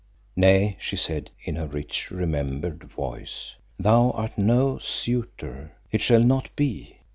"Nay," 0.35 0.77
she 0.79 0.95
said, 0.95 1.29
in 1.43 1.55
her 1.57 1.67
rich, 1.67 2.09
remembered 2.09 2.85
voice, 2.85 3.51
"thou 3.77 4.09
art 4.15 4.35
no 4.35 4.79
suitor; 4.79 5.73
it 5.91 6.01
shall 6.01 6.23
not 6.23 6.49
be. 6.55 6.97